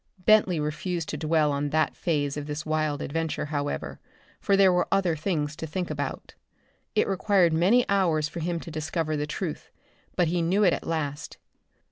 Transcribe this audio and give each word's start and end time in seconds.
Bentley 0.17 0.59
refused 0.59 1.09
to 1.09 1.15
dwell 1.17 1.51
on 1.51 1.69
that 1.69 1.95
phase 1.95 2.35
of 2.35 2.47
this 2.47 2.65
wild 2.65 3.03
adventure 3.03 3.45
however, 3.45 3.99
for 4.39 4.57
there 4.57 4.73
were 4.73 4.87
other 4.91 5.15
things 5.15 5.55
to 5.57 5.67
think 5.67 5.91
about. 5.91 6.33
It 6.95 7.07
required 7.07 7.53
many 7.53 7.87
hours 7.87 8.27
for 8.27 8.39
him 8.39 8.59
to 8.61 8.71
discover 8.71 9.15
the 9.15 9.27
truth, 9.27 9.69
but 10.15 10.27
he 10.29 10.41
knew 10.41 10.63
it 10.63 10.73
at 10.73 10.87
last. 10.87 11.37